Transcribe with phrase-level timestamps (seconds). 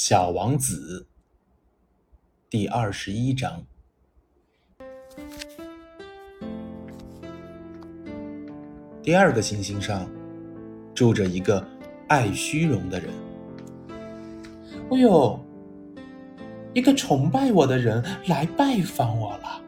[0.00, 1.04] 小王子
[2.48, 3.60] 第二十一章。
[9.02, 10.08] 第二个行星上
[10.94, 11.66] 住着一个
[12.06, 13.10] 爱虚荣的人。
[14.92, 15.40] 哎呦，
[16.74, 19.60] 一个崇拜我的人来拜访我了。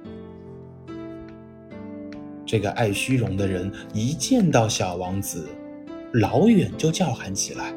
[2.47, 5.49] 这个爱虚荣的人一见到小王子，
[6.13, 7.75] 老远就叫喊起来。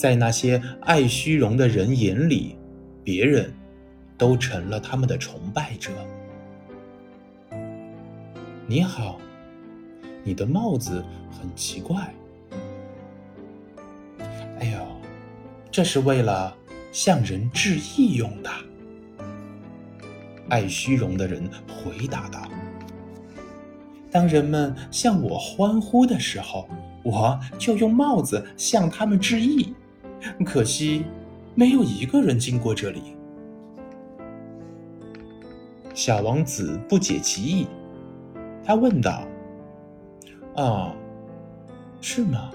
[0.00, 2.56] 在那些爱虚荣的人眼里，
[3.04, 3.52] 别人
[4.16, 5.90] 都成了他们的崇拜者。
[8.66, 9.18] 你好，
[10.24, 11.04] 你的帽子
[11.38, 12.14] 很奇怪。
[14.60, 14.78] 哎呦，
[15.70, 16.56] 这是为了
[16.90, 18.50] 向人致意用的。
[20.48, 22.48] 爱虚荣的人回答道
[24.10, 26.66] ：“当人们向我欢呼的时候，
[27.02, 29.74] 我就用帽子向他们致意。”
[30.44, 31.04] 可惜，
[31.54, 33.02] 没有一个人经过这里。
[35.94, 37.66] 小王子不解其意，
[38.64, 39.22] 他问道
[40.56, 40.94] ：“啊，
[42.00, 42.50] 是吗？”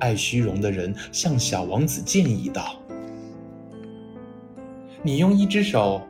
[0.00, 2.76] 爱虚荣的人向小王子建议道
[5.02, 6.00] ：“你用一只手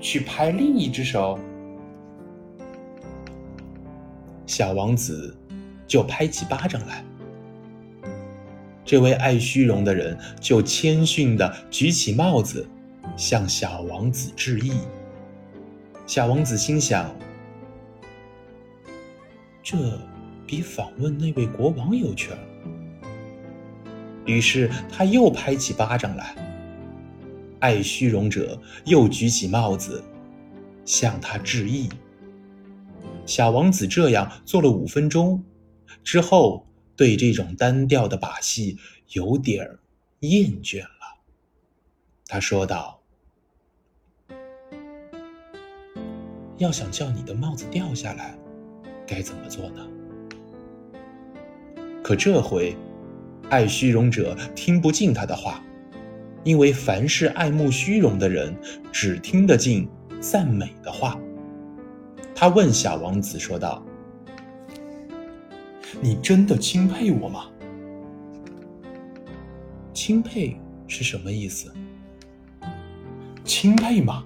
[0.00, 1.38] 去拍另一只手。”
[4.46, 5.36] 小王子
[5.86, 7.04] 就拍起巴掌来。
[8.94, 12.64] 这位爱虚荣的人就谦逊地举起帽子，
[13.16, 14.70] 向小王子致意。
[16.06, 17.12] 小王子心想
[19.64, 19.98] ：“这
[20.46, 22.38] 比访问那位国王有趣儿。”
[24.26, 26.36] 于是他又拍起巴掌来。
[27.58, 30.00] 爱虚荣者又举起帽子，
[30.84, 31.88] 向他致意。
[33.26, 35.42] 小王子这样做了五分钟
[36.04, 36.64] 之后。
[36.96, 38.78] 对这种单调的把戏
[39.08, 39.78] 有点儿
[40.20, 41.18] 厌倦了，
[42.26, 43.00] 他说道
[46.58, 48.36] ：“要想叫你的帽子掉下来，
[49.06, 49.86] 该怎么做呢？”
[52.02, 52.76] 可这回，
[53.50, 55.62] 爱虚荣者听不进他的话，
[56.44, 58.56] 因为凡是爱慕虚荣的人，
[58.92, 59.88] 只听得进
[60.20, 61.18] 赞美的话。
[62.34, 63.84] 他问小王子说道。
[66.00, 67.46] 你真的钦佩我吗？
[69.92, 70.56] 钦佩
[70.86, 71.72] 是什么意思？
[73.44, 74.24] 钦佩嘛，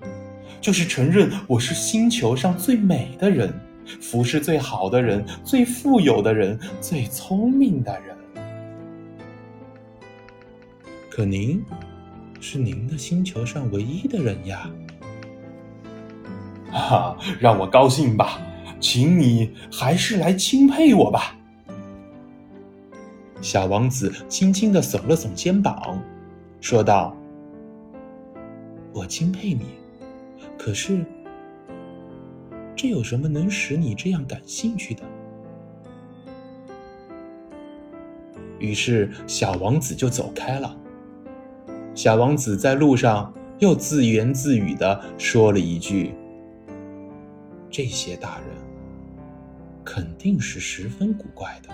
[0.60, 3.52] 就是承认我是星球上最美的人，
[4.00, 8.16] 服饰最好的人，最富有的人，最聪明的人。
[11.10, 11.62] 可您
[12.40, 14.70] 是您的星球上唯一的人呀！
[16.70, 18.40] 哈，让我高兴吧，
[18.80, 21.37] 请你还是来钦佩我吧。
[23.40, 26.02] 小王子轻轻的耸了耸肩膀，
[26.60, 27.16] 说道
[28.92, 29.66] ：“我钦佩你，
[30.58, 31.04] 可是，
[32.74, 35.02] 这有什么能使你这样感兴趣的？”
[38.58, 40.76] 于是，小王子就走开了。
[41.94, 46.12] 小王子在路上又自言自语的说了一句
[47.70, 48.48] ：“这些大人
[49.84, 51.72] 肯定是十分古怪的。”